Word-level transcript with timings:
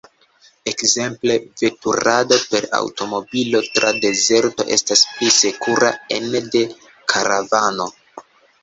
Ekzemple 0.69 1.35
veturado 1.63 2.39
per 2.53 2.67
aŭtomobilo 2.79 3.63
tra 3.77 3.93
dezerto 4.07 4.69
estas 4.79 5.07
pli 5.13 5.31
sekura 5.39 5.95
ene 6.19 6.45
de 6.57 6.69
karavano. 7.15 7.93